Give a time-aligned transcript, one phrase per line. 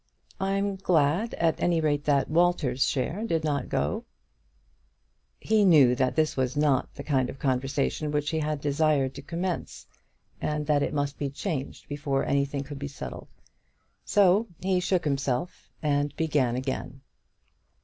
[0.39, 4.05] "I'm glad at any rate that Walter's share did not go."
[5.39, 9.21] He knew that this was not the kind of conversation which he had desired to
[9.21, 9.85] commence,
[10.41, 13.27] and that it must be changed before anything could be settled.
[14.03, 17.01] So he shook himself and began again.